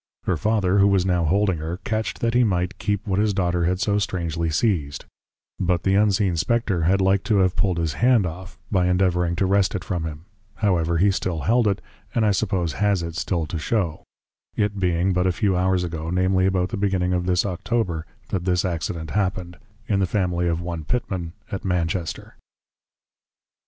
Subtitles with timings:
[0.23, 3.65] Her Father, who was now holding her, catch'd that he might keep what his Daughter
[3.65, 5.05] had so strangely siezed,
[5.59, 9.45] but the unseen Spectre had like to have pull'd his hand off, by endeavouring to
[9.45, 10.25] wrest it from him;
[10.55, 11.81] however he still held it,
[12.15, 14.03] and I suppose has it, still to show;
[14.55, 18.43] it being but a few hours ago, namely about the beginning of this October, that
[18.43, 19.57] this Accident happened;
[19.87, 22.37] in the family of one Pitman, at Manchester.